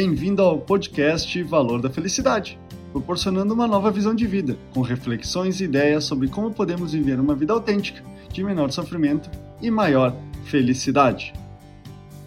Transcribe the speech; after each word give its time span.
Bem-vindo 0.00 0.42
ao 0.42 0.60
podcast 0.60 1.42
Valor 1.42 1.82
da 1.82 1.90
Felicidade, 1.90 2.56
proporcionando 2.92 3.52
uma 3.52 3.66
nova 3.66 3.90
visão 3.90 4.14
de 4.14 4.28
vida, 4.28 4.56
com 4.72 4.80
reflexões 4.80 5.60
e 5.60 5.64
ideias 5.64 6.04
sobre 6.04 6.28
como 6.28 6.54
podemos 6.54 6.92
viver 6.92 7.18
uma 7.18 7.34
vida 7.34 7.52
autêntica, 7.52 8.00
de 8.32 8.44
menor 8.44 8.70
sofrimento 8.70 9.28
e 9.60 9.72
maior 9.72 10.14
felicidade. 10.44 11.32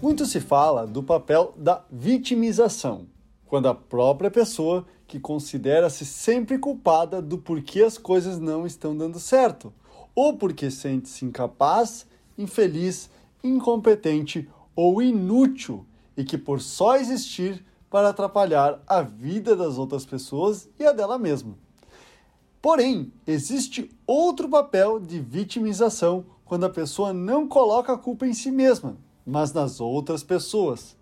Muito 0.01 0.25
se 0.25 0.41
fala 0.41 0.85
do 0.85 1.01
papel 1.01 1.53
da 1.55 1.81
vitimização, 1.89 3.05
quando 3.45 3.69
a 3.69 3.73
própria 3.73 4.29
pessoa 4.29 4.85
que 5.07 5.17
considera-se 5.17 6.05
sempre 6.05 6.57
culpada 6.57 7.21
do 7.21 7.37
porquê 7.37 7.83
as 7.83 7.97
coisas 7.97 8.37
não 8.37 8.67
estão 8.67 8.97
dando 8.97 9.17
certo, 9.17 9.71
ou 10.13 10.35
porque 10.35 10.69
sente-se 10.69 11.23
incapaz, 11.23 12.05
infeliz, 12.37 13.09
incompetente 13.41 14.49
ou 14.75 15.01
inútil 15.01 15.85
e 16.21 16.23
que 16.23 16.37
por 16.37 16.61
só 16.61 16.97
existir 16.97 17.65
para 17.89 18.09
atrapalhar 18.09 18.79
a 18.85 19.01
vida 19.01 19.55
das 19.55 19.79
outras 19.79 20.05
pessoas 20.05 20.69
e 20.79 20.85
a 20.85 20.91
dela 20.91 21.17
mesma. 21.17 21.55
Porém, 22.61 23.11
existe 23.25 23.89
outro 24.05 24.47
papel 24.47 24.99
de 24.99 25.19
vitimização 25.19 26.23
quando 26.45 26.65
a 26.65 26.69
pessoa 26.69 27.11
não 27.11 27.47
coloca 27.47 27.91
a 27.93 27.97
culpa 27.97 28.27
em 28.27 28.35
si 28.35 28.51
mesma, 28.51 28.97
mas 29.25 29.51
nas 29.51 29.81
outras 29.81 30.21
pessoas 30.21 30.95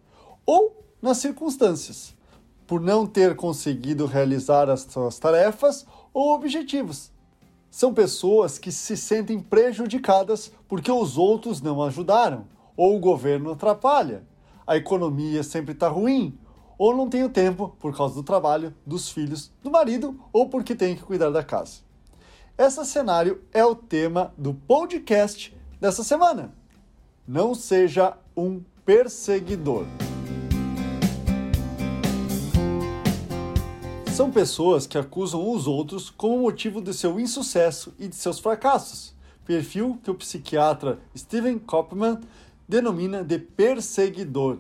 ou 0.46 0.86
nas 1.02 1.18
circunstâncias, 1.18 2.16
por 2.66 2.80
não 2.80 3.06
ter 3.06 3.36
conseguido 3.36 4.06
realizar 4.06 4.70
as 4.70 4.84
suas 4.84 5.20
tarefas 5.20 5.86
ou 6.14 6.34
objetivos. 6.34 7.12
São 7.70 7.94
pessoas 7.94 8.58
que 8.58 8.72
se 8.72 8.96
sentem 8.96 9.38
prejudicadas 9.38 10.50
porque 10.66 10.90
os 10.90 11.18
outros 11.18 11.62
não 11.62 11.84
ajudaram, 11.84 12.48
ou 12.78 12.96
o 12.96 13.00
governo 13.00 13.52
atrapalha, 13.52 14.24
a 14.70 14.78
economia 14.78 15.42
sempre 15.42 15.72
está 15.72 15.88
ruim, 15.88 16.38
ou 16.78 16.96
não 16.96 17.10
tenho 17.10 17.28
tempo 17.28 17.76
por 17.80 17.98
causa 17.98 18.14
do 18.14 18.22
trabalho, 18.22 18.72
dos 18.86 19.10
filhos, 19.10 19.52
do 19.64 19.72
marido 19.72 20.24
ou 20.32 20.48
porque 20.48 20.76
tenho 20.76 20.96
que 20.96 21.02
cuidar 21.02 21.32
da 21.32 21.44
casa. 21.44 21.80
Esse 22.56 22.86
cenário 22.86 23.42
é 23.52 23.66
o 23.66 23.74
tema 23.74 24.32
do 24.38 24.54
podcast 24.54 25.58
dessa 25.82 26.04
semana. 26.04 26.54
Não 27.28 27.56
seja 27.56 28.16
um 28.38 28.62
perseguidor. 28.86 29.88
São 34.16 34.30
pessoas 34.30 34.86
que 34.86 35.00
acusam 35.00 35.50
os 35.50 35.66
outros 35.66 36.12
como 36.12 36.44
motivo 36.44 36.80
de 36.80 36.94
seu 36.94 37.20
insucesso 37.20 37.92
e 37.98 38.08
de 38.08 38.16
seus 38.16 38.38
fracassos. 38.38 39.16
Perfil 39.46 39.98
que 40.04 40.12
o 40.12 40.16
psiquiatra 40.16 41.00
Steven 41.18 41.58
Kopman 41.58 42.20
denomina 42.70 43.24
de 43.24 43.40
perseguidor. 43.40 44.60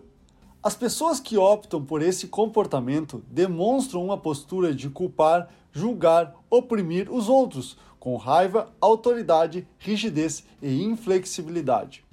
As 0.64 0.74
pessoas 0.74 1.20
que 1.20 1.38
optam 1.38 1.86
por 1.86 2.02
esse 2.02 2.28
comportamento 2.28 3.24
demonstram 3.30 4.04
uma 4.04 4.18
postura 4.18 4.74
de 4.74 4.90
culpar, 4.90 5.48
julgar, 5.72 6.36
oprimir 6.50 7.14
os 7.14 7.30
outros, 7.30 7.78
com 8.00 8.18
raiva, 8.18 8.74
autoridade, 8.82 9.68
rigidez 9.78 10.44
e 10.60 10.84
inflexibilidade. 10.84 12.04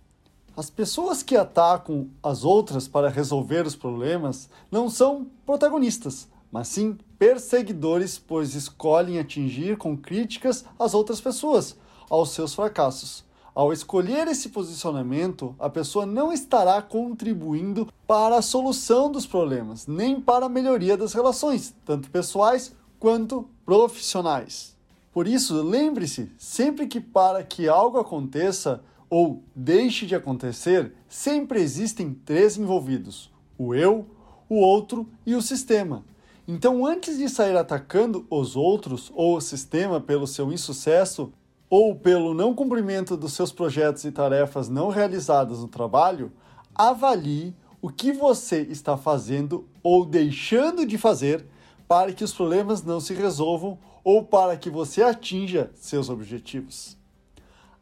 As 0.54 0.68
pessoas 0.68 1.22
que 1.22 1.34
atacam 1.34 2.10
as 2.22 2.44
outras 2.44 2.86
para 2.86 3.08
resolver 3.08 3.66
os 3.66 3.74
problemas 3.74 4.50
não 4.70 4.90
são 4.90 5.26
protagonistas, 5.46 6.28
mas 6.52 6.68
sim 6.68 6.98
perseguidores, 7.18 8.18
pois 8.18 8.54
escolhem 8.54 9.18
atingir 9.18 9.78
com 9.78 9.96
críticas 9.96 10.64
as 10.78 10.92
outras 10.92 11.22
pessoas, 11.22 11.74
aos 12.10 12.30
seus 12.30 12.54
fracassos. 12.54 13.25
Ao 13.56 13.72
escolher 13.72 14.28
esse 14.28 14.50
posicionamento, 14.50 15.56
a 15.58 15.70
pessoa 15.70 16.04
não 16.04 16.30
estará 16.30 16.82
contribuindo 16.82 17.88
para 18.06 18.36
a 18.36 18.42
solução 18.42 19.10
dos 19.10 19.24
problemas, 19.24 19.86
nem 19.86 20.20
para 20.20 20.44
a 20.44 20.48
melhoria 20.50 20.94
das 20.94 21.14
relações, 21.14 21.74
tanto 21.82 22.10
pessoais 22.10 22.76
quanto 23.00 23.48
profissionais. 23.64 24.76
Por 25.10 25.26
isso, 25.26 25.62
lembre-se 25.62 26.30
sempre 26.36 26.86
que 26.86 27.00
para 27.00 27.42
que 27.42 27.66
algo 27.66 27.98
aconteça 27.98 28.82
ou 29.08 29.42
deixe 29.54 30.04
de 30.04 30.14
acontecer, 30.14 30.92
sempre 31.08 31.62
existem 31.62 32.12
três 32.12 32.58
envolvidos: 32.58 33.32
o 33.56 33.74
eu, 33.74 34.04
o 34.50 34.56
outro 34.56 35.08
e 35.24 35.34
o 35.34 35.40
sistema. 35.40 36.04
Então, 36.46 36.84
antes 36.84 37.16
de 37.16 37.26
sair 37.26 37.56
atacando 37.56 38.26
os 38.28 38.54
outros 38.54 39.10
ou 39.14 39.38
o 39.38 39.40
sistema 39.40 39.98
pelo 39.98 40.26
seu 40.26 40.52
insucesso, 40.52 41.32
ou 41.68 41.94
pelo 41.96 42.32
não 42.32 42.54
cumprimento 42.54 43.16
dos 43.16 43.32
seus 43.32 43.52
projetos 43.52 44.04
e 44.04 44.12
tarefas 44.12 44.68
não 44.68 44.88
realizadas 44.88 45.58
no 45.58 45.68
trabalho, 45.68 46.32
avalie 46.74 47.54
o 47.82 47.90
que 47.90 48.12
você 48.12 48.62
está 48.62 48.96
fazendo 48.96 49.68
ou 49.82 50.04
deixando 50.04 50.86
de 50.86 50.96
fazer 50.96 51.46
para 51.88 52.12
que 52.12 52.24
os 52.24 52.32
problemas 52.32 52.82
não 52.82 53.00
se 53.00 53.14
resolvam 53.14 53.78
ou 54.02 54.24
para 54.24 54.56
que 54.56 54.70
você 54.70 55.02
atinja 55.02 55.70
seus 55.74 56.08
objetivos. 56.08 56.96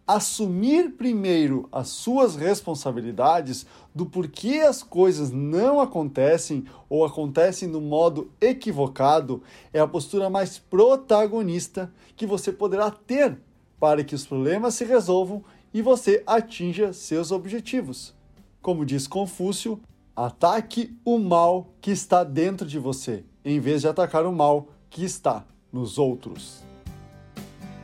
Assumir 0.06 0.92
primeiro 0.98 1.66
as 1.72 1.88
suas 1.88 2.36
responsabilidades 2.36 3.64
do 3.94 4.04
porquê 4.04 4.60
as 4.60 4.82
coisas 4.82 5.30
não 5.30 5.80
acontecem 5.80 6.66
ou 6.90 7.06
acontecem 7.06 7.66
no 7.66 7.80
modo 7.80 8.30
equivocado 8.38 9.42
é 9.72 9.80
a 9.80 9.88
postura 9.88 10.28
mais 10.28 10.58
protagonista 10.58 11.90
que 12.14 12.26
você 12.26 12.52
poderá 12.52 12.90
ter 12.90 13.38
para 13.84 14.02
que 14.02 14.14
os 14.14 14.26
problemas 14.26 14.74
se 14.76 14.82
resolvam 14.86 15.44
e 15.70 15.82
você 15.82 16.22
atinja 16.26 16.94
seus 16.94 17.30
objetivos. 17.30 18.14
Como 18.62 18.82
diz 18.82 19.06
Confúcio, 19.06 19.78
ataque 20.16 20.96
o 21.04 21.18
mal 21.18 21.68
que 21.82 21.90
está 21.90 22.24
dentro 22.24 22.66
de 22.66 22.78
você, 22.78 23.24
em 23.44 23.60
vez 23.60 23.82
de 23.82 23.88
atacar 23.88 24.24
o 24.24 24.32
mal 24.32 24.68
que 24.88 25.04
está 25.04 25.44
nos 25.70 25.98
outros. 25.98 26.62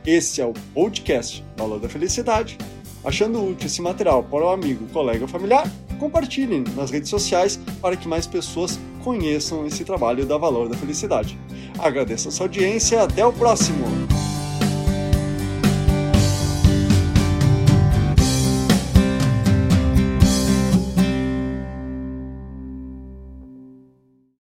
Esse 0.03 0.41
é 0.41 0.45
o 0.45 0.53
podcast 0.73 1.45
Valor 1.55 1.79
da 1.79 1.87
Felicidade. 1.87 2.57
Achando 3.05 3.47
útil 3.47 3.67
esse 3.67 3.79
material 3.79 4.23
para 4.23 4.43
o 4.43 4.49
amigo, 4.49 4.87
colega 4.87 5.21
ou 5.21 5.27
familiar, 5.27 5.71
compartilhem 5.99 6.63
nas 6.75 6.89
redes 6.89 7.11
sociais 7.11 7.59
para 7.79 7.95
que 7.95 8.07
mais 8.07 8.25
pessoas 8.25 8.79
conheçam 9.03 9.67
esse 9.67 9.85
trabalho 9.85 10.25
da 10.25 10.39
Valor 10.39 10.67
da 10.67 10.75
Felicidade. 10.75 11.37
Agradeço 11.77 12.29
a 12.29 12.31
sua 12.31 12.47
audiência 12.47 12.95
e 12.95 12.99
até 12.99 13.23
o 13.23 13.31
próximo! 13.31 13.85